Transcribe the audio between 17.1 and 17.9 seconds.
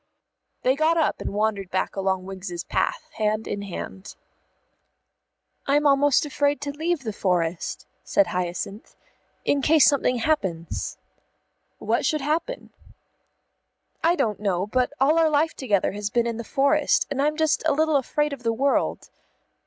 and I'm just a